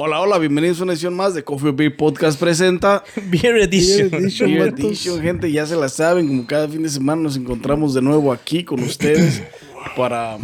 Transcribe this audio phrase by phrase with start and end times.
[0.00, 4.10] Hola, hola, bienvenidos a una edición más de Coffee Beer Podcast presenta Beer Edition.
[4.10, 4.50] Beer Edition.
[4.50, 4.84] Beer vatos.
[4.84, 8.32] Edition, gente, ya se la saben, como cada fin de semana nos encontramos de nuevo
[8.32, 9.42] aquí con ustedes
[9.96, 10.38] para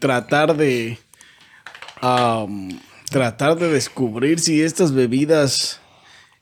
[0.00, 0.98] tratar de
[3.10, 5.80] tratar de descubrir si estas bebidas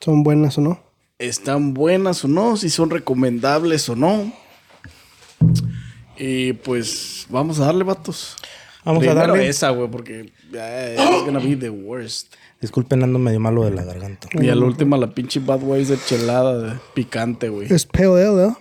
[0.00, 0.80] ¿Son buenas o no?
[1.18, 4.32] están buenas o no, si son recomendables o no.
[6.16, 8.36] Y pues vamos a darle, vatos.
[8.84, 9.48] Vamos a Primero darle.
[9.48, 12.34] esa, güey, porque it's gonna be the worst.
[12.60, 14.28] Disculpen, ando medio malo de la garganta.
[14.32, 17.72] Y a la última la pinche Budweiser chelada de picante, güey.
[17.72, 18.54] Es pale ale, ¿eh?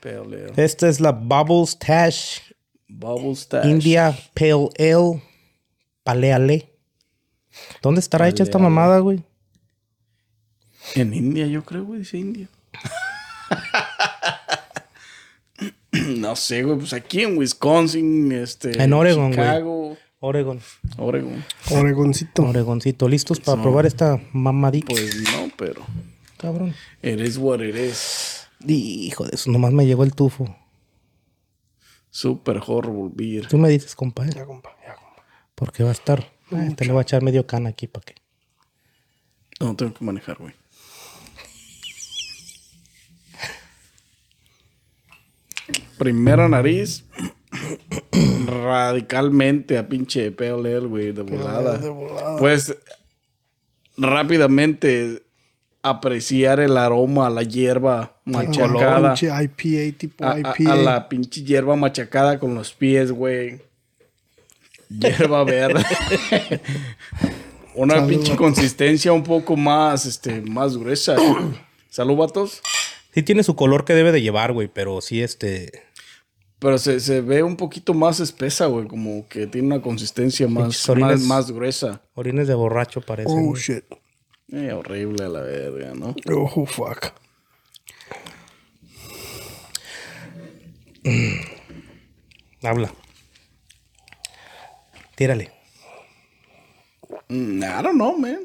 [0.00, 0.52] Pale ale.
[0.56, 2.40] Esta es la Bubbles Tash
[2.88, 3.66] Bubble Stash.
[3.66, 5.22] India Pale Ale
[6.02, 6.72] Paleale.
[7.82, 9.22] ¿Dónde estará hecha esta mamada, güey?
[10.94, 12.48] En India, yo creo, güey, dice India.
[15.90, 18.82] no sé, güey, pues aquí en Wisconsin, este.
[18.82, 19.98] En Oregon, güey.
[20.20, 20.60] Oregon.
[20.96, 21.44] Oregon.
[21.70, 22.42] Oregoncito.
[22.42, 23.08] Oregoncito.
[23.08, 24.88] ¿Listos para probar esta mamadita?
[24.88, 25.82] Pues no, pero.
[26.36, 26.74] Cabrón.
[27.02, 28.48] It is what it is.
[28.66, 30.56] Hijo de eso, nomás me llegó el tufo.
[32.10, 33.46] Super horrible beer.
[33.46, 34.30] Tú me dices, compa, ¿eh?
[34.34, 35.24] Ya, compa, ya, compa.
[35.54, 36.32] Porque va a estar.
[36.50, 38.14] Ah, te le voy a echar medio cana aquí para que.
[39.60, 40.54] No tengo que manejar, güey.
[45.98, 47.04] Primera nariz.
[48.46, 51.78] Radicalmente a pinche pale ale, güey, de volada.
[51.78, 52.36] de volada.
[52.38, 52.74] Pues
[53.96, 55.22] rápidamente
[55.82, 59.14] apreciar el aroma a la hierba machacada.
[59.14, 60.72] Pinche IPA tipo a- IPA.
[60.72, 63.60] a la pinche hierba machacada con los pies, güey.
[64.88, 65.84] Hierba verde.
[67.74, 68.42] Una Salud, pinche vato.
[68.42, 71.16] consistencia un poco más, este, más gruesa.
[71.90, 72.60] Salud, vatos.
[73.14, 75.82] Sí tiene su color que debe de llevar, güey, pero sí este...
[76.58, 78.86] Pero se, se ve un poquito más espesa, güey.
[78.86, 81.20] Como que tiene una consistencia más, orines.
[81.20, 82.02] más, más gruesa.
[82.14, 83.30] Orines de borracho parece.
[83.30, 83.60] Oh, güey.
[83.60, 83.84] shit.
[84.50, 86.16] Eh, horrible a la verga, ¿no?
[86.32, 87.12] Oh, fuck.
[92.62, 92.92] Habla.
[95.14, 95.52] Tírale.
[97.28, 98.44] Mm, I don't know, man.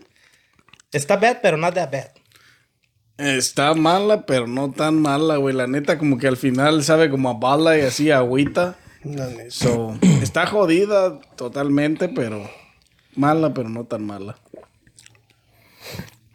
[0.91, 2.12] Está bad, pero not that bad.
[3.17, 5.55] Está mala, pero no tan mala, güey.
[5.55, 8.77] La neta, como que al final sabe como a bala y así a agüita.
[9.03, 9.51] La neta.
[9.51, 12.49] So, está jodida totalmente, pero
[13.15, 14.37] mala, pero no tan mala.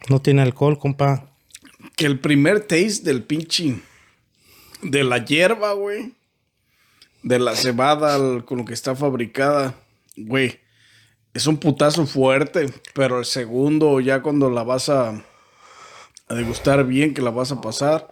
[0.09, 1.25] No tiene alcohol, compa.
[1.95, 3.81] Que el primer taste del pinche
[4.81, 6.13] de la hierba, güey,
[7.23, 9.75] de la cebada al- con lo que está fabricada,
[10.15, 10.59] güey,
[11.33, 15.21] es un putazo fuerte, pero el segundo, ya cuando la vas a,
[16.29, 18.07] a degustar bien, que la vas a pasar,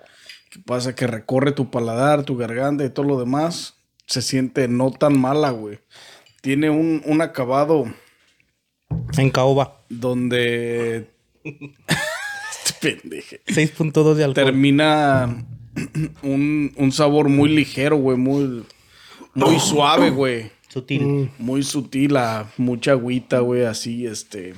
[0.50, 3.76] que pasa que recorre tu paladar, tu garganta y todo lo demás,
[4.08, 5.80] se siente no tan mala, güey.
[6.42, 7.86] Tiene un, un acabado
[9.18, 9.84] En caoba.
[9.90, 11.10] donde...
[11.44, 13.42] este pendeje.
[13.48, 14.46] 6.2 de alcohol.
[14.46, 15.46] Termina
[16.24, 18.66] un, un sabor muy ligero, güey, muy,
[19.34, 20.52] muy suave, güey.
[20.70, 21.32] Sutil.
[21.38, 24.54] Muy sutil, a mucha agüita, güey, así, este.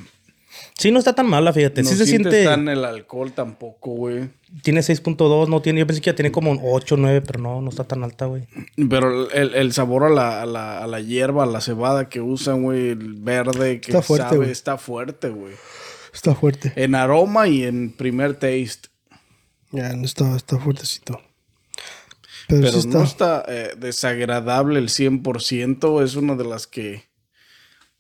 [0.78, 1.84] Sí, no está tan mala, fíjate.
[1.84, 2.46] No sí se siente...
[2.46, 4.30] tan el alcohol tampoco, güey.
[4.64, 5.80] Tiene 6.2, no tiene...
[5.80, 8.26] Yo pensé que ya tiene como un 8, 9, pero no, no está tan alta,
[8.26, 8.48] güey.
[8.90, 12.22] Pero el, el sabor a la, a, la, a la hierba, a la cebada que
[12.22, 15.54] usan, güey, el verde que Está fuerte, sabe, está fuerte, güey.
[16.14, 16.74] Está fuerte.
[16.76, 18.90] En aroma y en primer taste.
[19.72, 21.22] Ya, no está, está fuertecito.
[22.48, 22.98] Pero, Pero sí está.
[22.98, 26.04] no está eh, desagradable el 100%.
[26.04, 27.09] Es una de las que.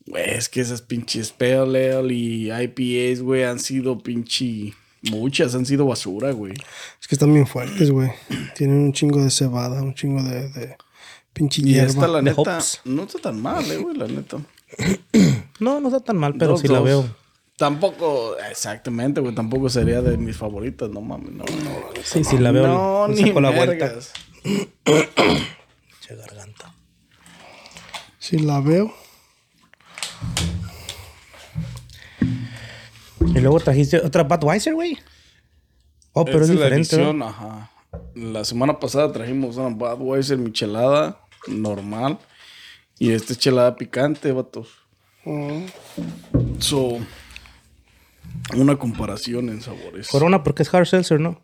[0.09, 4.73] Güey, es que esas pinches Pale Ale y IPAs, güey, han sido pinche.
[5.03, 6.53] Muchas han sido basura, güey.
[6.99, 8.09] Es que están bien fuertes, güey.
[8.55, 10.75] Tienen un chingo de cebada, un chingo de, de
[11.31, 12.07] pinche Y esta, hierba.
[12.07, 12.81] la de neta, hops.
[12.85, 14.37] no está tan mal, eh, güey, la neta.
[15.59, 17.05] No, no está tan mal, pero Dos, sí la veo.
[17.57, 22.01] Tampoco, exactamente, güey, tampoco sería de mis favoritas, no mames, no, no.
[22.01, 22.65] Sí, sí la veo.
[22.65, 23.93] No, ni saco la vuelta.
[25.99, 26.73] Che garganta.
[28.19, 28.93] Sí, la veo.
[33.35, 34.97] Y luego trajiste otra Budweiser, güey.
[36.13, 36.97] Oh, pero es la diferente.
[36.97, 37.03] ¿no?
[37.03, 37.71] edición, ajá.
[38.15, 42.19] La semana pasada trajimos una Budweiser michelada normal.
[42.97, 44.69] Y esta es chelada picante, vatos.
[45.23, 45.65] Mm.
[46.59, 46.97] So,
[48.55, 50.09] una comparación en sabores.
[50.09, 51.41] Corona porque es hard seltzer, ¿no?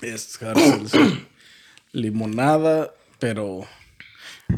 [0.00, 1.28] Es hard seltzer.
[1.92, 3.66] limonada, pero...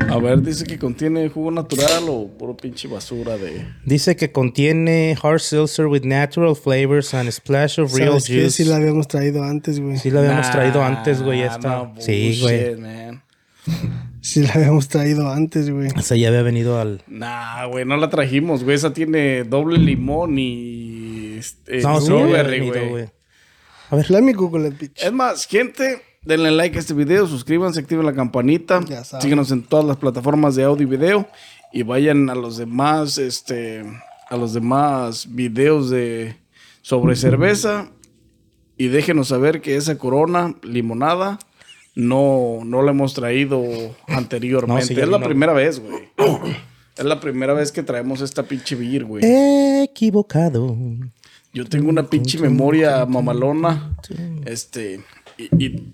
[0.09, 3.65] A ver, dice que contiene jugo natural o puro pinche basura de...
[3.87, 8.35] Dice que contiene hard seltzer with natural flavors and a splash of real ¿Sabes qué?
[8.43, 8.51] juice.
[8.51, 9.97] Sí la habíamos traído antes, güey.
[9.97, 11.69] Sí la habíamos Nah, traído antes, güey, esta.
[11.85, 12.77] no sí, güey.
[12.77, 13.23] man.
[14.21, 15.89] Sí la habíamos traído antes, güey.
[15.97, 17.03] Esa ya había venido al...
[17.07, 18.77] Nah, güey, no la trajimos, güey.
[18.77, 22.89] Esa tiene doble limón y este, No, sí, strawberry, güey.
[22.91, 23.09] güey.
[23.91, 25.03] A ver, Let me Google it, bitch.
[25.03, 29.23] Es más, gente, denle like a este video, suscríbanse, activen la campanita, Ya saben.
[29.23, 31.29] síguenos en todas las plataformas de audio y video
[31.73, 33.83] y vayan a los demás, este,
[34.29, 36.37] a los demás videos de
[36.83, 37.91] sobre cerveza
[38.77, 41.39] y déjenos saber que esa Corona limonada
[41.95, 43.63] no, no la hemos traído
[44.07, 44.83] anteriormente.
[44.83, 46.05] No, sí, ya es la primera vez, güey.
[46.97, 49.25] Es la primera vez que traemos esta pinche beer, güey.
[49.83, 50.77] equivocado.
[51.53, 53.97] Yo tengo una pinche memoria mamalona.
[54.47, 55.01] Este.
[55.37, 55.93] Y, y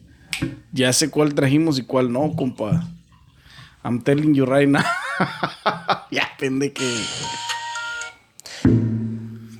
[0.72, 2.86] ya sé cuál trajimos y cuál no, compa.
[3.84, 4.82] I'm telling you right now.
[6.10, 6.84] ya, pendeje.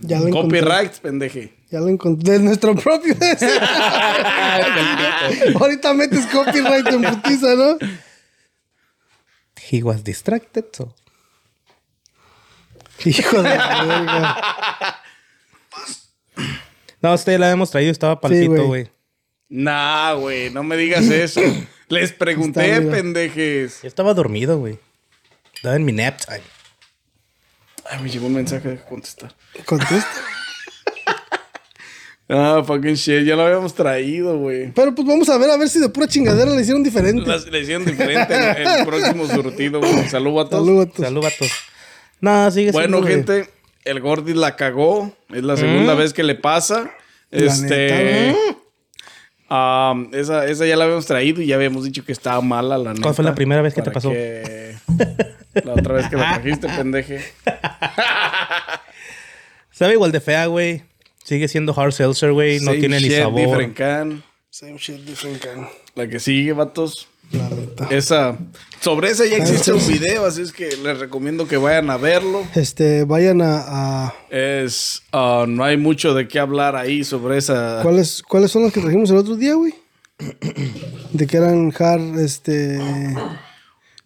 [0.01, 0.61] Ya lo encontré.
[0.61, 1.55] Copyright, pendeje.
[1.71, 2.33] Ya lo encontré.
[2.33, 3.15] De nuestro propio.
[5.61, 7.79] Ahorita metes copyright en putiza, ¿no?
[9.71, 10.95] He was distracted, so.
[13.05, 14.97] Hijo de la verga.
[17.03, 18.67] No, usted la hemos traído, estaba palpito, güey.
[18.67, 18.91] güey.
[19.49, 21.41] Nah, güey, no me digas eso.
[21.89, 23.81] Les pregunté, Está, pendejes.
[23.83, 24.79] Yo estaba dormido, güey.
[25.55, 26.41] Estaba en mi nap time.
[27.91, 29.35] Ay, me llegó un mensaje de contestar.
[29.65, 30.09] Contesta.
[32.27, 34.73] Ah, fucking shit, ya lo habíamos traído, güey.
[34.73, 37.23] Pero pues vamos a ver, a ver si de pura chingadera le hicieron diferente.
[37.27, 40.09] Las- Le hicieron diferente en el próximo surtido, güey.
[40.09, 40.67] Saludos a todos.
[40.67, 41.07] Saludos a todos.
[41.07, 41.51] Salud, vatos.
[42.23, 43.41] No, sigue Bueno, siendo, güey.
[43.43, 43.51] gente,
[43.85, 45.15] el Gordy la cagó.
[45.29, 46.91] Es la segunda vez que le pasa.
[47.31, 47.77] La este.
[47.77, 48.39] neta,
[50.13, 53.03] esa, esa ya la habíamos traído y ya habíamos dicho que estaba mala, la neta.
[53.03, 54.11] ¿Cuál fue la primera vez que te pasó?
[54.11, 54.75] que-
[55.65, 57.21] La otra vez que la trajiste, pendeje.
[59.71, 60.83] Sabe igual de fea, güey.
[61.25, 62.59] Sigue siendo hard seltzer, güey.
[62.61, 63.41] No Same tiene ni shit, sabor.
[63.47, 64.23] different can.
[64.51, 65.69] Same shit, different can.
[65.95, 67.09] La que sigue, vatos.
[67.33, 67.89] La neta.
[67.91, 68.37] Esa.
[68.81, 72.43] Sobre esa ya existe un video, así es que les recomiendo que vayan a verlo.
[72.55, 73.63] Este, vayan a,
[74.07, 75.03] a- Es.
[75.13, 77.81] ah, no hay mucho de qué hablar ahí sobre esa.
[77.83, 79.75] ¿cuáles, ¿Cuáles son los que trajimos el otro día, güey?
[81.13, 82.79] De que eran hard, este...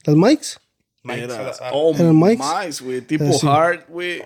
[0.05, 0.61] Las mics.
[1.05, 2.45] Era, oh, Eran mics.
[2.65, 3.01] mics, güey.
[3.01, 3.47] Tipo Ah, sí.
[3.49, 4.23] hard, güey.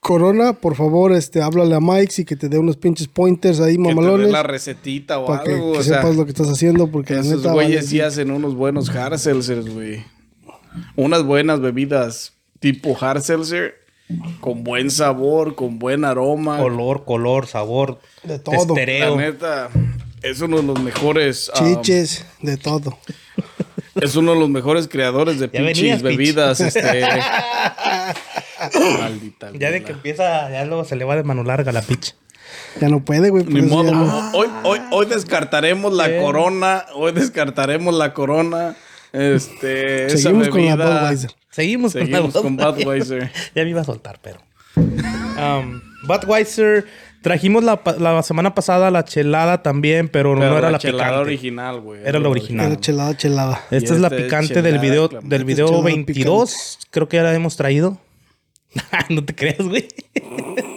[0.00, 3.76] Corona, por favor, este, háblale a Mike y que te dé unos pinches pointers ahí
[3.76, 4.30] Que te dé mamalones.
[4.30, 5.72] la recetita o Para que, algo.
[5.72, 8.54] que o sea, sepas lo que estás haciendo, porque la esos güeyes sí hacen unos
[8.54, 10.04] buenos hard seltzers, güey.
[10.96, 13.74] Unas buenas bebidas tipo hard seltzer
[14.40, 16.58] con buen sabor, con buen aroma.
[16.58, 17.98] Color, color, sabor.
[18.22, 18.54] De todo.
[18.54, 19.16] La Estereo.
[19.16, 19.68] neta,
[20.22, 21.50] es uno de los mejores.
[21.60, 22.96] um, Chiches, de todo.
[24.00, 26.60] Es uno de los mejores creadores de pinches bebidas.
[26.60, 27.06] Este.
[29.00, 29.50] Maldita.
[29.54, 32.14] Ya de que empieza, ya luego se le va de mano larga la pitch.
[32.80, 33.44] Ya no puede, güey.
[33.44, 33.92] Ni modo.
[33.92, 36.84] ya Hoy, hoy, hoy descartaremos la corona.
[36.94, 38.76] Hoy descartaremos la corona.
[39.12, 40.06] Este.
[40.06, 40.76] esa Seguimos con la.
[40.76, 41.30] Budweiser.
[41.50, 43.32] Seguimos, Seguimos la con Budweiser.
[43.54, 44.40] ya me iba a soltar, pero.
[44.76, 46.86] Um, Budweiser.
[47.22, 51.20] Trajimos la, semana pasada la chelada también, pero, Pero no era la, chelada picante.
[51.22, 52.00] original, güey.
[52.04, 52.66] Era la original.
[52.66, 53.64] Era chelada, chelada.
[53.70, 56.78] Esta es la esta es picante chelada del video, del video chelada 22.
[56.90, 57.98] Creo que ya la hemos traído.
[59.08, 59.88] no te creas, güey.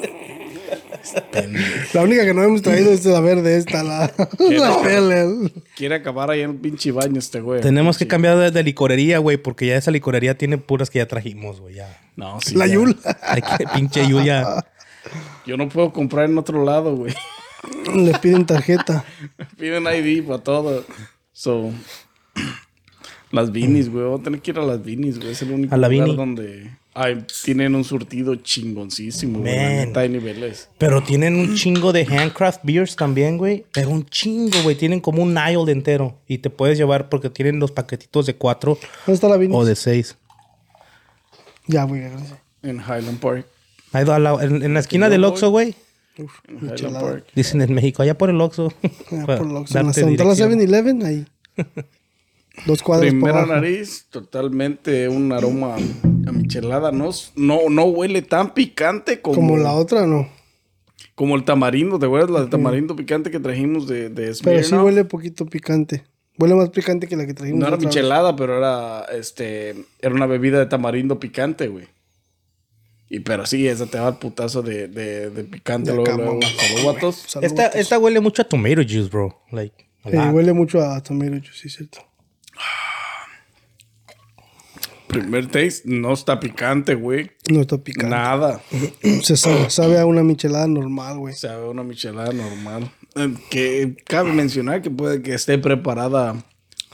[1.94, 5.52] La única que no hemos traído es la verde, esta, la, la pele.
[5.76, 7.62] Quiere acabar ahí en un pinche baño este güey.
[7.62, 11.08] Tenemos que cambiar de, de licorería, güey, porque ya esa licorería tiene puras que ya
[11.08, 11.76] trajimos, güey.
[11.76, 12.00] Ya.
[12.16, 12.56] No, sí.
[12.56, 12.76] La ya.
[12.76, 12.98] Yul.
[13.24, 14.64] Hay que, pinche Yuya.
[15.46, 17.14] Yo no puedo comprar en otro lado, güey.
[17.96, 19.04] Le piden tarjeta.
[19.58, 20.84] Piden ID para todo.
[21.34, 21.72] So.
[23.32, 24.06] Las Vinis, güey.
[24.06, 25.32] Voy a tener que ir a las Vinis, güey.
[25.32, 26.18] Es el único A la lugar Vini.
[26.18, 29.56] donde ay, tienen un surtido chingoncísimo, güey.
[29.56, 29.76] La Man.
[29.88, 30.70] neta, Hay niveles.
[30.78, 33.66] Pero tienen un chingo de handcraft beers también, güey.
[33.72, 34.76] Pero un chingo, güey.
[34.76, 36.18] Tienen como un aisle entero.
[36.28, 39.56] Y te puedes llevar porque tienen los paquetitos de cuatro ¿Dónde está la vino?
[39.56, 40.18] o de seis.
[41.68, 42.34] Ya, güey, gracias.
[42.64, 43.46] En Highland Park.
[43.94, 45.24] Ahí al lado- en, en la esquina del.
[45.24, 45.76] Oxxo, güey.
[47.36, 48.72] Dicen en México, allá por el Oxxo.
[49.26, 50.52] Para por lo- en la central dirección.
[50.60, 51.26] 7-Eleven, ahí.
[52.66, 56.92] Dos cuadras Primera nariz, totalmente un aroma a michelada.
[56.92, 60.28] No, no, no huele tan picante como, Como la otra, no.
[61.16, 61.98] como el tamarindo.
[61.98, 66.04] ¿Te acuerdas la de tamarindo picante que trajimos de, de Pero sí huele poquito picante.
[66.38, 67.60] Huele más picante que la que trajimos.
[67.62, 67.86] No era vez.
[67.86, 71.86] michelada, pero era este era una bebida de tamarindo picante, güey.
[73.14, 76.40] Y pero sí, esa te va al putazo de, de, de picante De luego, luego.
[76.94, 77.26] vatos.
[77.42, 79.38] Esta, esta huele mucho a tomato juice, bro.
[79.52, 79.76] Like,
[80.06, 82.00] a huele mucho a tomato juice, sí, cierto.
[85.08, 87.32] Primer taste, no está picante, güey.
[87.50, 88.16] No está picante.
[88.16, 88.62] Nada.
[89.24, 91.34] Se sabe, sabe a una michelada normal, güey.
[91.36, 92.90] Sabe una michelada normal.
[93.16, 96.46] Eh, Que cabe mencionar que puede que esté preparada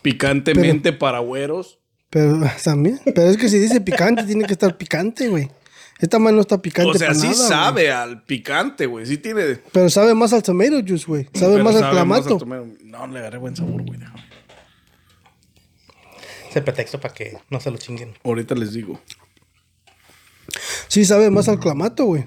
[0.01, 1.77] picantemente para güeros.
[2.09, 3.00] Pero también.
[3.05, 5.51] Pero es que si dice picante, tiene que estar picante, güey.
[6.00, 7.48] Esta madre no está picante O sea, para sí nada, güey.
[7.50, 9.06] sabe al picante, güey.
[9.06, 9.60] Sí tiene.
[9.72, 11.27] Pero sabe más al tomato juice, güey.
[11.34, 12.34] Sabe pero más al clamato.
[12.36, 12.68] al tomato.
[12.84, 14.00] No, le agarré buen sabor, güey.
[14.00, 14.24] déjame.
[16.50, 18.13] Ese pretexto para que no se lo chinguen.
[18.24, 19.00] Ahorita les digo.
[20.88, 22.25] Sí, sabe más al clamato, güey.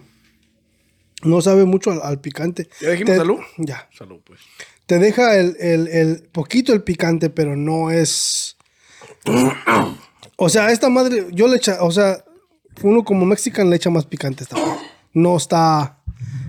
[1.23, 2.69] No sabe mucho al, al picante.
[2.81, 3.39] ¿Ya dijimos Te- salud?
[3.59, 3.89] Ya.
[3.97, 4.41] Salud, pues.
[4.87, 8.57] Te deja el, el, el poquito el picante, pero no es.
[10.43, 12.25] O sea, esta madre, yo le echa, o sea,
[12.83, 14.57] uno como mexican le echa más picante esta.
[15.13, 15.99] No está.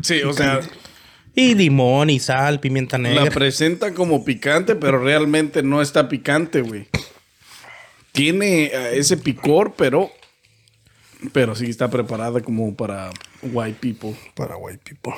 [0.01, 0.59] Sí, o sea,
[1.35, 3.31] Y limón y sal, pimienta la negra.
[3.31, 6.87] presenta como picante, pero realmente no está picante, güey.
[8.11, 10.11] Tiene eh, ese picor, pero.
[11.33, 13.11] Pero sí está preparada como para
[13.41, 14.15] white people.
[14.35, 15.13] Para white people.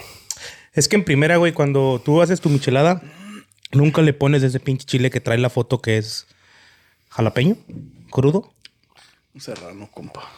[0.74, 3.02] Es que en primera, güey, cuando tú haces tu michelada,
[3.72, 6.28] nunca le pones ese pinche chile que trae la foto que es
[7.10, 7.58] jalapeño,
[8.10, 8.52] crudo.
[9.34, 10.30] Un serrano, compa.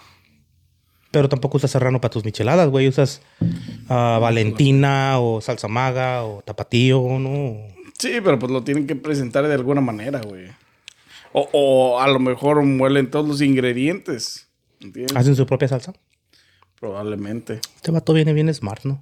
[1.15, 2.89] Pero tampoco usas serrano para tus micheladas, güey.
[2.89, 3.21] Usas
[3.87, 7.55] ah, Valentina o salsa maga o tapatío, ¿no?
[7.97, 10.47] Sí, pero pues lo tienen que presentar de alguna manera, güey.
[11.31, 14.49] O, o a lo mejor muelen todos los ingredientes.
[14.81, 15.15] ¿Entiendes?
[15.15, 15.93] Hacen su propia salsa.
[16.81, 17.61] Probablemente.
[17.77, 19.01] Este vato viene bien smart, ¿no?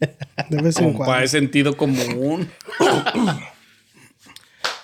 [0.48, 1.18] De vez en cuando.
[1.18, 2.48] es sentido común.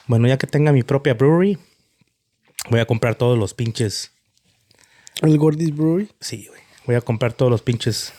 [0.07, 1.57] Bueno, ya que tenga mi propia brewery,
[2.69, 4.13] voy a comprar todos los pinches.
[5.23, 6.11] El Gordis Brewery.
[6.21, 6.61] Sí, güey.
[6.87, 8.13] Voy a comprar todos los pinches.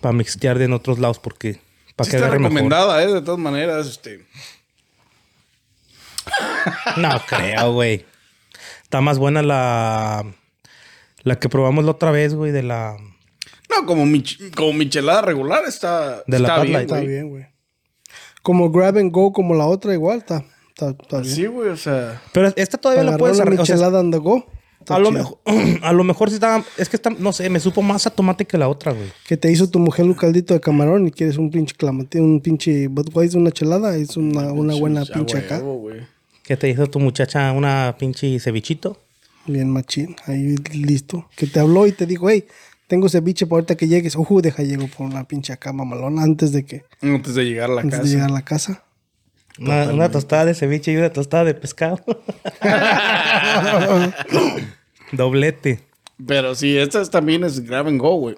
[0.00, 1.60] Para mixtear de en otros lados porque.
[1.96, 2.42] Para Sí que está mejor.
[2.52, 3.12] recomendada, ¿eh?
[3.12, 4.24] De todas maneras, este.
[6.96, 8.04] No creo, güey.
[8.82, 10.24] Está más buena la.
[11.22, 12.96] La que probamos la otra vez, güey, de la.
[13.70, 16.90] No, como, mich- como michelada regular está, De la está Bud bien, Light.
[16.90, 17.46] Está bien, güey.
[18.42, 20.18] Como grab and go, como la otra, igual.
[20.18, 21.34] Está, está, está bien.
[21.34, 22.22] Sí, güey, o sea.
[22.32, 23.62] Pero esta todavía la puedes arreglar.
[23.62, 24.46] o sea, michelada on the go.
[24.88, 25.38] Está a, lo mejor,
[25.82, 26.64] a lo mejor sí está.
[26.78, 27.10] Es que está.
[27.10, 29.08] No sé, me supo más a tomate que la otra, güey.
[29.26, 32.40] Que te hizo tu mujer un caldito de camarón y quieres un pinche clamate, un
[32.40, 35.58] pinche Budweiser, una chelada, es una, una buena pinche acá.
[35.58, 36.00] güey.
[36.42, 38.96] ¿Qué te hizo tu muchacha una pinche cevichito?
[39.46, 41.28] Bien machín, ahí listo.
[41.36, 42.46] Que te habló y te dijo, hey,
[42.86, 44.16] tengo ceviche para ahorita que llegues.
[44.16, 47.74] Ujú, deja llego por una pinche acá mamalona antes de que Antes de llegar a
[47.74, 48.08] la antes casa.
[48.08, 48.82] de llegar a la casa.
[49.60, 51.98] Una, una tostada de ceviche y una tostada de pescado.
[55.12, 55.80] Doblete.
[56.26, 58.36] Pero sí, esta es- también es grab and go, güey.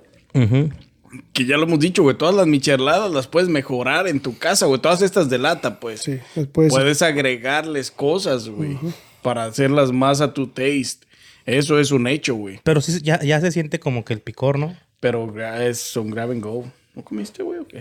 [1.33, 2.17] Que ya lo hemos dicho, güey.
[2.17, 4.81] Todas las micheladas las puedes mejorar en tu casa, güey.
[4.81, 6.03] Todas estas de lata, pues.
[6.03, 6.73] Sí, después.
[6.73, 8.79] Puedes agregarles cosas, güey.
[9.23, 11.07] Para hacerlas más a tu taste.
[11.47, 12.61] Eso es un hecho, güey.
[12.63, 14.77] Pero sí, ya, ya se siente como que el picor, ¿no?
[15.01, 16.71] Pero es, son grab and go.
[16.95, 17.81] ¿No comiste, güey, o qué?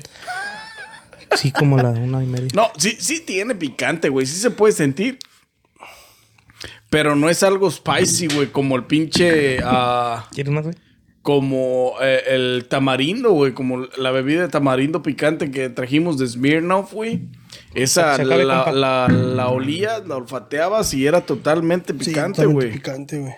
[1.36, 2.48] Sí, como la de una y media.
[2.56, 4.26] No, sí, sí tiene picante, güey.
[4.26, 5.20] Sí se puede sentir.
[6.90, 8.48] Pero no es algo spicy, güey.
[8.48, 9.60] Como el pinche...
[9.64, 10.76] ah, ¿Quieres más, güey?
[11.22, 13.54] como eh, el tamarindo, güey.
[13.54, 17.28] Como la bebida de tamarindo picante que trajimos de Smirnoff, güey.
[17.76, 22.74] Esa la, la, la olías, la olfateabas y era totalmente Sí, picante, totalmente güey.
[22.74, 23.34] picante, güey.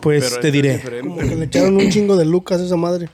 [0.00, 0.80] Pues Pero te diré.
[1.00, 3.08] Como que le echaron un chingo de lucas a esa madre.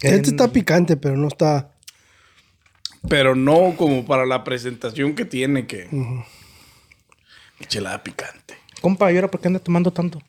[0.00, 1.69] Este está picante, pero no está.
[3.08, 5.88] Pero no como para la presentación que tiene que...
[7.58, 8.56] Michelada picante.
[8.80, 10.22] Compa, ¿y ahora por qué anda tomando tanto?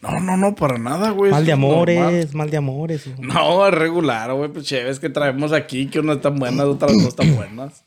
[0.00, 1.30] No, no, no, para nada, güey.
[1.30, 1.72] mal de normal.
[1.72, 3.06] amores, mal de amores.
[3.18, 4.50] No, es regular, güey.
[4.50, 7.84] Pues chéves que traemos aquí, que unas están buenas, otras no están buenas.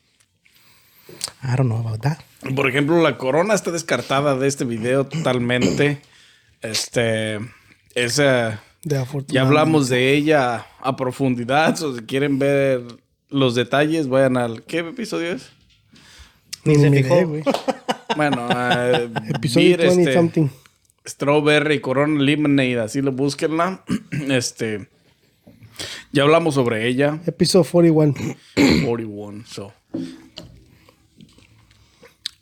[1.44, 2.20] I don't know about that.
[2.56, 6.02] Por ejemplo, la corona está descartada de este video totalmente.
[6.62, 7.40] Este.
[7.94, 8.62] Esa.
[8.84, 9.06] De.
[9.28, 11.82] Ya hablamos de ella a profundidad.
[11.84, 12.82] O si quieren ver
[13.36, 14.64] los detalles, vayan al.
[14.64, 15.52] ¿Qué episodio es?
[16.64, 17.28] Ni se fijó.
[17.28, 17.44] güey.
[18.16, 20.48] Bueno, eh, Episodio beer, 20 este, something.
[21.06, 23.84] Strawberry Corona Lemonade, así lo búsquenla.
[24.30, 24.88] Este.
[26.14, 27.20] Ya hablamos sobre ella.
[27.26, 28.38] Episodio 41.
[28.86, 29.74] 41, so.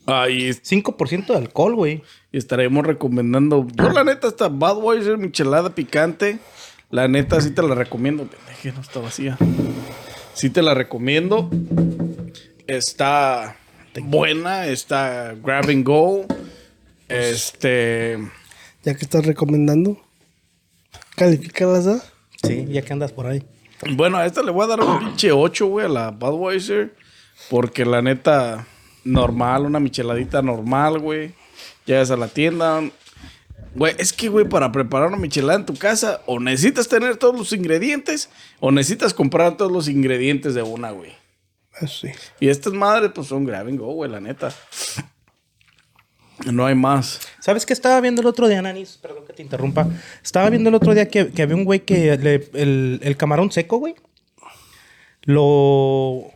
[0.06, 2.02] Ah, y 5% de alcohol, güey.
[2.30, 3.66] y estaremos recomendando.
[3.74, 6.38] Yo, la neta, esta Budweiser michelada picante.
[6.90, 8.28] La neta, sí te la recomiendo.
[8.28, 9.36] Pendeje, no está vacía.
[10.34, 11.48] Sí te la recomiendo.
[12.66, 13.56] Está
[14.02, 16.26] buena, está grab and go.
[17.08, 18.18] Este.
[18.82, 20.00] Ya que estás recomendando.
[21.16, 22.02] Califícalas, ¿ah?
[22.42, 23.44] Sí, ya que andas por ahí.
[23.92, 26.94] Bueno, a esta le voy a dar un pinche 8, güey, a la Budweiser.
[27.48, 28.66] Porque la neta,
[29.04, 31.34] normal, una micheladita normal, güey.
[31.86, 32.82] Llegas a la tienda.
[33.74, 37.36] Güey, es que, güey, para preparar una michelada en tu casa, o necesitas tener todos
[37.36, 41.12] los ingredientes, o necesitas comprar todos los ingredientes de una, güey.
[41.80, 42.08] Eso sí.
[42.38, 44.54] Y estas madres, pues son grab and go, güey, la neta.
[46.46, 47.20] No hay más.
[47.40, 48.98] ¿Sabes qué estaba viendo el otro día, Nanis?
[49.00, 49.88] Perdón que te interrumpa.
[50.22, 53.50] Estaba viendo el otro día que, que había un güey que le- el, el camarón
[53.52, 53.94] seco, güey.
[55.22, 56.30] Lo.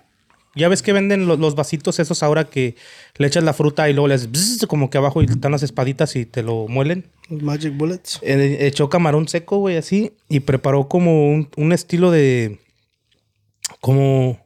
[0.58, 2.74] Ya ves que venden lo- los, vasitos esos ahora que
[3.16, 5.62] le echas la fruta y luego le haces bzz, como que abajo y están las
[5.62, 7.06] espaditas y te lo muelen.
[7.30, 8.18] Magic Bullets.
[8.22, 10.12] Eh, echó camarón seco, güey, así.
[10.28, 12.58] Y preparó como un, un estilo de.
[13.80, 14.38] Como.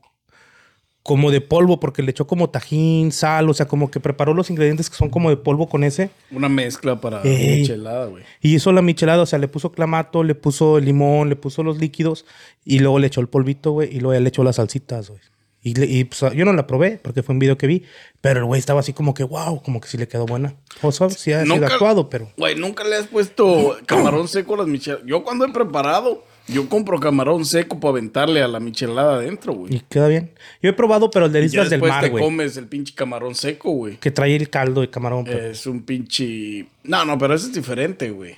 [1.04, 4.50] Como de polvo, porque le echó como tajín, sal, o sea, como que preparó los
[4.50, 6.10] ingredientes que son como de polvo con ese.
[6.30, 7.62] Una mezcla para Ey.
[7.62, 8.22] michelada, güey.
[8.40, 11.78] Y hizo la michelada, o sea, le puso clamato, le puso limón, le puso los
[11.78, 12.24] líquidos
[12.64, 15.20] y luego le echó el polvito, güey, y luego ya le echó las salsitas, güey.
[15.64, 17.84] Y, pues, yo no la probé porque fue un video que vi,
[18.20, 20.54] pero el güey estaba así como que, wow, como que sí le quedó buena.
[20.82, 22.30] O sea, sí ha sido actuado, pero...
[22.36, 25.06] Güey, nunca le has puesto camarón seco a las micheladas.
[25.06, 29.76] Yo cuando he preparado, yo compro camarón seco para aventarle a la michelada adentro, güey.
[29.76, 30.32] Y queda bien.
[30.60, 32.24] Yo he probado, pero el de Islas del después Mar, te güey.
[32.24, 33.98] comes el pinche camarón seco, güey.
[33.98, 35.24] Que trae el caldo de camarón.
[35.24, 36.66] pero- Es un pinche...
[36.82, 38.34] No, no, pero ese es diferente, güey.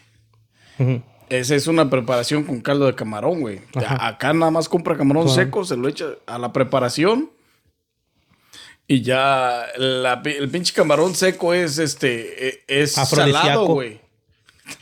[0.78, 1.00] Ujú.
[1.28, 3.60] Esa es una preparación con caldo de camarón, güey.
[3.74, 4.06] Ajá.
[4.06, 5.34] Acá nada más compra camarón Claro.
[5.42, 7.30] seco, se lo echa a la preparación.
[8.86, 14.00] Y ya la el pinche camarón seco es este e- es salado, güey.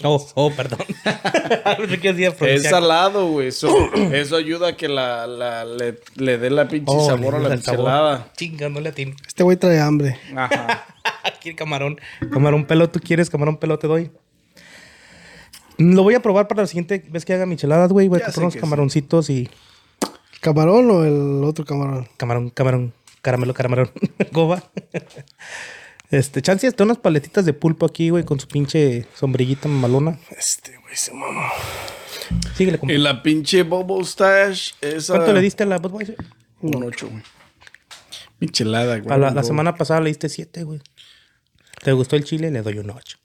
[0.05, 0.79] Oh, oh, perdón.
[2.41, 3.49] Es salado, güey.
[3.49, 3.69] Eso,
[4.13, 7.49] eso ayuda a que la, la- le, le dé la pinche Oh, sabor a la
[7.49, 7.81] da el sabor.
[7.81, 8.33] michelada.
[8.37, 9.15] Chinga, no le atino.
[9.27, 10.19] Este güey trae hambre.
[10.37, 10.85] Ajá.
[11.25, 12.01] Aquí el camarón.
[12.33, 13.29] Camarón pelo, ¿tú quieres?
[13.31, 14.11] Camarón pelo te doy.
[15.79, 18.09] Lo voy a probar para la siguiente vez que haga micheladas, güey.
[18.09, 18.61] Voy a comprar unos sí.
[18.61, 19.49] camaroncitos y
[20.43, 22.09] ¿Camarón o el otro camarón?
[22.17, 23.93] camarón, camarón, caramelo, camarón.
[24.33, 24.73] Goba.
[26.11, 30.19] Este, chance hasta unas paletitas de pulpo aquí, güey, con su pinche sombrillita mamalona.
[30.37, 31.49] Este güey se mama.
[32.57, 32.93] Síguele, compa.
[32.93, 35.15] Y la pinche Bubble Stash, esa...
[35.15, 36.17] ¿Cuánto le diste a la Budweiser?
[36.61, 37.23] Un 8, güey.
[38.41, 39.15] Michelada, güey.
[39.15, 40.81] A la, semana pasada le diste 7, güey.
[41.85, 42.51] ¿Te gustó el chile?
[42.51, 43.17] Le doy un 8.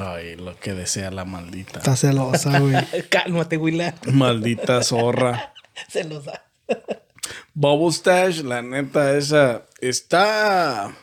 [0.00, 1.78] Ay, lo que desea la maldita.
[1.78, 2.76] Está celosa, güey.
[3.10, 3.78] Cálmate, güey.
[4.10, 5.52] Maldita zorra.
[5.88, 6.44] Celosa.
[7.54, 10.94] Bubble Stash, la neta, esa está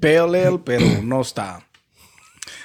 [0.00, 1.66] pale ale, pero no está.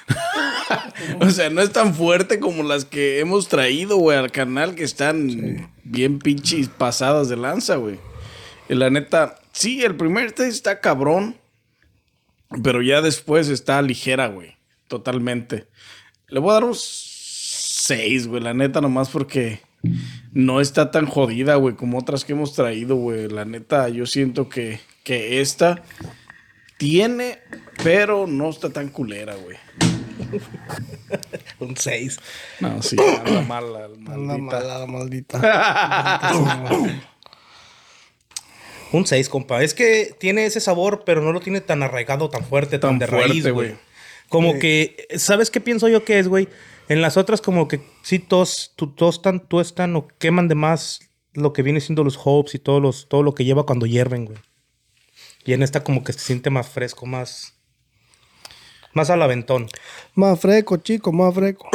[1.20, 4.84] o sea, no es tan fuerte como las que hemos traído, güey, al canal, que
[4.84, 7.98] están bien pinches pasadas de lanza, güey.
[8.68, 11.36] Y la neta, sí, el primer taste está cabrón,
[12.62, 14.56] pero ya después está ligera, güey.
[14.92, 15.68] Totalmente.
[16.28, 19.62] Le voy a dar un 6, güey, la neta, nomás porque
[20.34, 23.30] no está tan jodida, güey, como otras que hemos traído, güey.
[23.30, 25.82] La neta, yo siento que, que esta
[26.76, 27.38] tiene,
[27.82, 29.56] pero no está tan culera, güey.
[31.58, 32.18] Un 6.
[32.60, 34.38] No, sí, anda mala, maldita.
[34.42, 36.30] mala la maldita.
[38.92, 39.62] Un 6, compa.
[39.62, 42.98] Es que tiene ese sabor, pero no lo tiene tan arraigado, tan fuerte, tan, Tan
[42.98, 43.74] de fuerte, raíz, güey.
[44.32, 46.48] Como que, ¿sabes qué pienso yo que es, güey?
[46.88, 51.00] En las otras como que sí tos, tu- tostan, tuestan o queman de más
[51.32, 54.24] lo que viene siendo los hops y todos los, todo lo que lleva cuando hierven,
[54.26, 54.38] güey.
[55.44, 57.54] Y en esta como que se siente más fresco, más...
[58.94, 59.68] Más al aventón.
[60.14, 61.66] más fresco, chico, más fresco.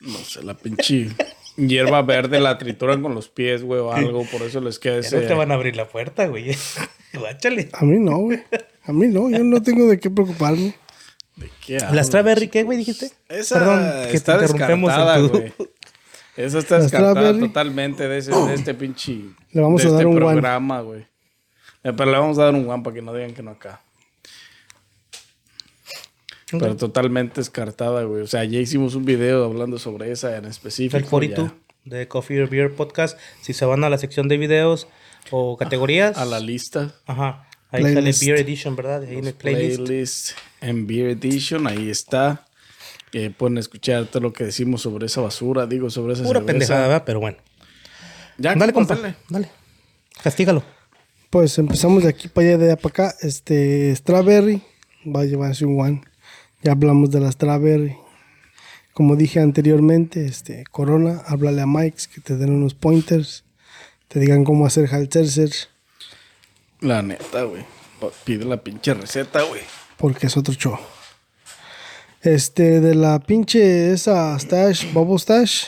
[0.00, 1.08] No sé, la pinche
[1.56, 4.24] hierba verde la trituran con los pies, güey, o algo.
[4.30, 5.20] Por eso les queda Ya ese...
[5.22, 6.56] no te van a abrir la puerta, güey.
[7.12, 7.68] Guáchale.
[7.72, 8.40] A mí no, güey.
[8.84, 9.28] A mí no.
[9.30, 10.74] Yo no tengo de qué preocuparme.
[11.40, 13.10] ¿De qué ¿La strawberry qué, güey, dijiste?
[13.28, 15.38] Esa Perdón, que está te interrumpemos descartada, en tu...
[15.38, 15.52] güey.
[16.36, 17.40] Esa está La descartada strawberry.
[17.48, 19.12] totalmente de, ese, de este pinche...
[19.52, 21.00] Le vamos de a dar este un programa, güey.
[21.82, 23.82] Eh, Pero le vamos a dar un one para que no digan que no acá.
[26.50, 28.22] Pero totalmente descartada, güey.
[28.22, 30.96] O sea, ya hicimos un video hablando sobre esa en específico.
[30.98, 31.52] El 42
[31.84, 31.96] ya.
[31.96, 33.18] de Coffee or Beer Podcast.
[33.40, 34.88] Si se van a la sección de videos
[35.30, 36.18] o categorías.
[36.18, 36.94] A la lista.
[37.06, 37.46] Ajá.
[37.70, 38.18] Ahí Playlist.
[38.20, 39.02] sale Beer Edition, ¿verdad?
[39.02, 39.76] Ahí en el playlist.
[39.78, 42.46] Playlist en Beer Edition, ahí está.
[43.12, 46.52] Eh, pueden escuchar todo lo que decimos sobre esa basura, digo, sobre esa Pura cerveza.
[46.52, 47.02] pendejada, ¿verdad?
[47.04, 47.38] Pero bueno.
[48.38, 49.16] Ya, Dale, compa, dale.
[49.28, 49.50] Dale.
[50.22, 50.62] Castígalo.
[51.28, 53.16] Pues empezamos de aquí para allá, de allá para acá.
[53.20, 54.62] Este, Strawberry
[55.04, 56.02] va a llevarse un one.
[56.62, 57.96] Ya hablamos de la Strawberry.
[58.92, 63.44] Como dije anteriormente, este, Corona, háblale a Mike que te den unos pointers.
[64.08, 65.50] Te digan cómo hacer Halterser,
[66.80, 67.64] La neta, güey.
[68.24, 69.60] Pide la pinche receta, güey.
[70.00, 70.76] Porque es otro show.
[72.22, 75.66] Este, de la pinche esa Stash, Bubble Stash.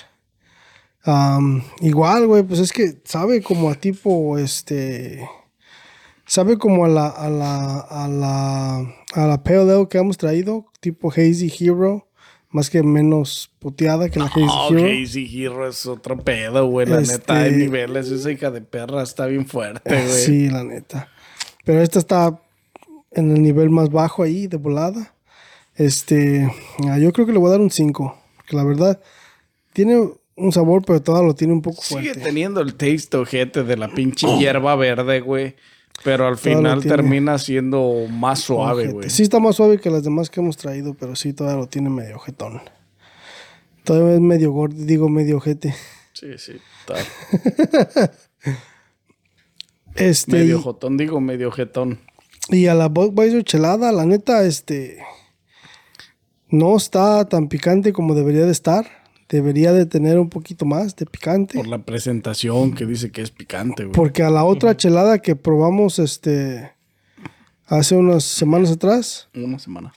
[1.80, 5.28] igual, güey, pues es que sabe como a tipo, este...
[6.24, 8.76] Sabe como a la, a la, a la,
[9.14, 12.08] a la Pale Ale que hemos traído, tipo Hazy Hero,
[12.48, 14.40] más que menos puteada que la Hazy
[14.70, 14.80] Hero.
[15.04, 16.86] Casey Hero es otro pedo, güey.
[16.86, 18.08] La Este- neta, hay niveles.
[18.10, 20.08] Esa hija de perra está bien fuerte, güey.
[20.08, 21.08] Sí, la neta.
[21.64, 22.40] Pero esta está
[23.14, 25.14] en el nivel más bajo ahí, de volada.
[25.74, 26.50] Este,
[26.88, 28.18] ah, yo creo que le voy a dar un 5.
[28.46, 29.00] Que la verdad,
[29.72, 32.20] tiene un sabor, pero todo lo tiene un poco Sigue fuerte.
[32.20, 35.56] teniendo el taste ojete de la pinche hierba verde, güey.
[36.04, 39.10] Pero al final termina siendo más suave, güey.
[39.10, 41.90] Sí está más suave que las demás que hemos traído, pero sí todavía lo tiene
[41.90, 42.60] medio ojetón.
[43.84, 45.74] Todavía es medio gordo, digo medio ojete.
[46.12, 46.52] Sí, sí.
[46.80, 48.10] está
[49.94, 52.00] Este, Medio jotón, digo medio jetón.
[52.48, 54.98] Y a la Budweiser chelada, la neta, este.
[56.50, 58.86] No está tan picante como debería de estar.
[59.28, 61.54] Debería de tener un poquito más de picante.
[61.56, 63.94] Por la presentación que dice que es picante, güey.
[63.94, 66.70] Porque a la otra chelada que probamos, este.
[67.66, 69.94] Hace unas semanas atrás, Una semana.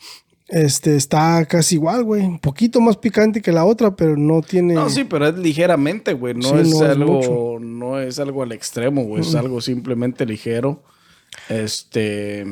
[0.47, 2.21] este, está casi igual, güey.
[2.21, 4.75] Un poquito más picante que la otra, pero no tiene.
[4.75, 6.35] No, sí, pero es ligeramente, güey.
[6.35, 7.57] No, Sí, es no es algo, mucho.
[7.59, 9.23] no es algo al extremo, güey.
[9.23, 10.81] Es algo simplemente ligero.
[11.49, 12.45] Este,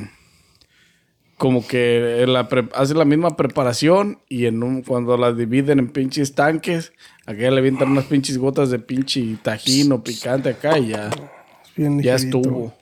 [1.37, 6.35] como que la hace la misma preparación y en un, cuando la dividen en pinches
[6.35, 6.93] tanques,
[7.25, 11.75] acá le avientan unas pinches gotas de pinche tajín o picante acá y ya, Es
[11.75, 12.73] bien ya estuvo.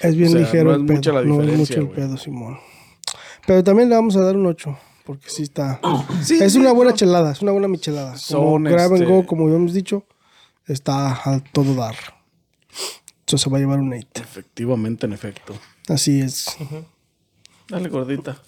[0.00, 0.96] Es bien O sea, ligero no el es pedo.
[0.96, 2.58] mucha la no es diferencia, mucho el pedo, Simón.
[3.46, 4.76] Pero también le vamos a dar un 8.
[5.04, 5.80] Porque sí está.
[6.24, 7.30] Sí, es una buena chelada.
[7.30, 8.08] Es una buena michelada.
[8.10, 10.04] Como Son, grab and este- go, como habíamos dicho,
[10.66, 11.94] está a todo dar.
[13.26, 14.06] Eso se va a llevar un 8.
[14.14, 15.58] Efectivamente, en efecto.
[15.88, 16.56] Así es.
[17.68, 18.40] Dale, gordita.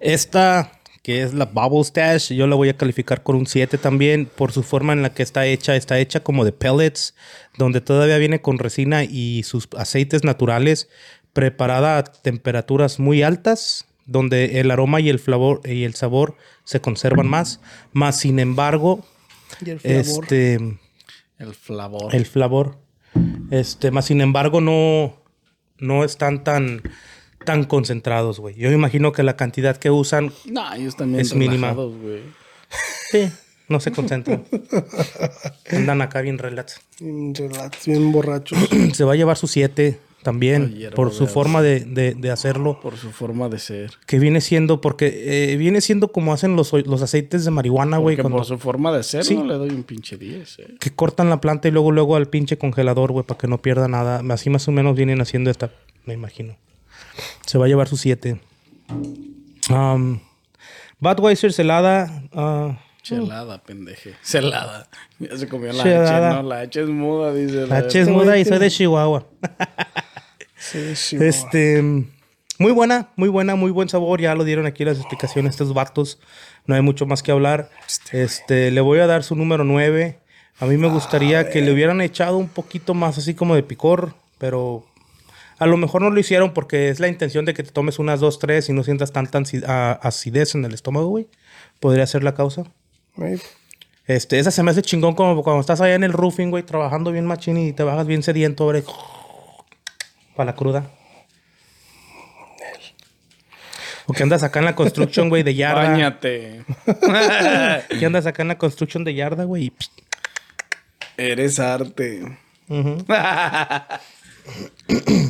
[0.00, 4.26] Esta, que es la Bubble Stash, yo la voy a calificar con un 7 también
[4.26, 5.76] por su forma en la que está hecha.
[5.76, 7.14] Está hecha como de pellets,
[7.58, 10.88] donde todavía viene con resina y sus aceites naturales,
[11.32, 16.80] preparada a temperaturas muy altas, donde el aroma y el, flavor, y el sabor se
[16.80, 17.60] conservan más.
[17.92, 19.06] Más sin embargo,
[19.64, 20.24] Y el flavor.
[20.24, 20.78] este
[21.38, 22.14] El flavor.
[22.14, 22.78] el flavor.
[23.50, 25.14] Este, más sin embargo, no,
[25.78, 26.82] no están tan,
[27.44, 28.54] tan concentrados, güey.
[28.56, 31.74] Yo me imagino que la cantidad que usan, No, ellos también Es mínima.
[33.10, 33.30] sí,
[33.68, 34.44] no se concentran.
[35.70, 36.80] Andan acá bien relax.
[37.00, 38.58] Bien relax, bien borrachos.
[38.92, 42.80] Se va a llevar su 7 también hierba por su forma de, de- de hacerlo.
[42.82, 43.92] Por su forma de ser.
[44.06, 48.16] Que viene siendo, porque eh, viene siendo como hacen los, los aceites de marihuana, güey.
[48.16, 49.36] Cuando- por su forma de ser, Sí.
[49.36, 50.74] no le doy un pinche 10, eh.
[50.80, 53.86] Que cortan la planta y luego, luego al pinche congelador, güey, para que no pierda
[53.86, 54.20] nada.
[54.30, 55.70] Así más o menos vienen haciendo esta,
[56.06, 56.56] me imagino.
[57.46, 58.40] Se va a llevar su 7.
[59.70, 60.18] Um,
[60.98, 62.24] Budweiser celada.
[62.32, 64.14] ah, Chelada, pendeje.
[64.22, 64.88] Celada.
[65.18, 66.30] Ya se comió la Chelada.
[66.30, 66.48] H, ¿no?
[66.48, 67.66] La H es muda, dice.
[67.66, 69.26] la H es muda y soy de Chihuahua.
[70.74, 71.82] Este.
[72.58, 74.20] Muy buena, muy buena, muy buen sabor.
[74.20, 76.20] Ya lo dieron aquí las explicaciones estos vatos.
[76.66, 77.70] No hay mucho más que hablar.
[78.12, 80.18] Este, le voy a dar su número 9.
[80.60, 84.14] A mí me gustaría que le hubieran echado un poquito más así como de picor,
[84.38, 84.86] pero
[85.58, 88.20] a lo mejor no lo hicieron porque es la intención de que te tomes unas
[88.20, 89.42] 2, 3 y no sientas tanta
[90.00, 91.26] acidez en el estómago, güey.
[91.80, 92.62] Podría ser la causa.
[94.06, 97.10] Este, esa se me hace chingón como cuando estás allá en el roofing, güey, trabajando
[97.10, 98.84] bien machín y te bajas bien sediento, güey.
[100.36, 100.90] Para la cruda.
[104.06, 105.90] O que andas acá en la construction, güey, de yarda.
[105.90, 106.64] Báñate.
[107.98, 109.72] Que andas acá en la construction de yarda, güey.
[111.16, 112.38] Eres arte.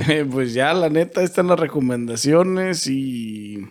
[0.09, 3.69] Eh, pues ya, la neta, están las recomendaciones y.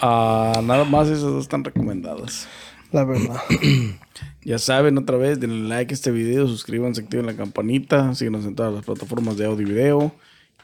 [0.00, 2.48] ah, nada más esas dos están recomendadas.
[2.90, 3.40] la verdad.
[4.44, 8.56] Ya saben, otra vez, denle like a este video, suscríbanse, activen la campanita, síguenos en
[8.56, 10.14] todas las plataformas de audio y video,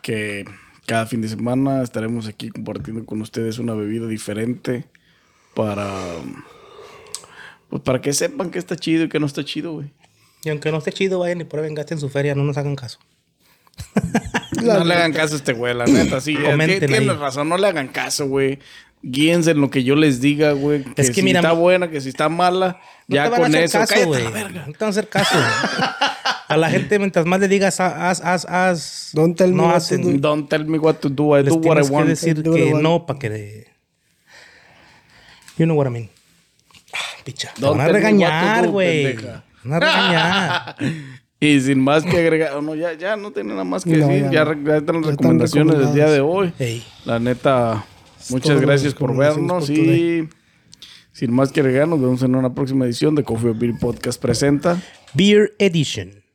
[0.03, 0.45] que
[0.85, 4.85] cada fin de semana estaremos aquí compartiendo con ustedes una bebida diferente
[5.55, 5.87] para,
[7.69, 9.93] pues para que sepan que está chido y que no está chido, güey.
[10.43, 12.99] Y aunque no esté chido, vayan y prueben, gasten su feria, no nos hagan caso.
[14.63, 16.37] No le hagan caso a este güey, la neta, sí.
[16.37, 17.07] Ahí.
[17.07, 18.59] razón, no le hagan caso, güey.
[19.03, 20.83] Guíense en lo que yo les diga, güey.
[20.83, 23.41] Que, Es que si mira, está buena, que si está mala, No ya te van
[23.41, 23.79] a con hacer eso.
[23.79, 24.25] caso, cállate güey.
[24.25, 25.39] No te van a hacer caso.
[26.49, 29.11] A la gente, mientras más le digas, haz, haz, haz.
[29.13, 30.03] Don't tell me no what to hacen.
[30.03, 30.19] do.
[30.29, 32.09] Don't tell me what to do, I Les do what I tienes que want.
[32.09, 32.83] decir what que want.
[32.83, 33.29] no para que...
[33.31, 33.69] de-
[35.59, 36.09] You know what I mean.
[36.95, 37.53] Ah, Picha.
[37.55, 39.15] Te Don't van a me what regañar, güey.
[39.65, 40.77] Van a regañar.
[41.41, 44.25] Y sin más que agregar, no, ya, ya no tiene nada más que No, decir.
[44.31, 46.53] ya Ya, están las recomendaciones del día de hoy.
[47.05, 47.85] La neta,
[48.31, 50.29] muchas gracias por vernos por y
[51.13, 54.81] sin más que agregar, nos vemos en una próxima edición de Coffee Beer Podcast presenta.
[55.15, 56.28] Beer Edition.